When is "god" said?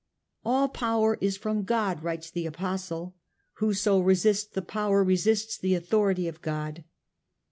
1.61-2.01, 6.41-6.83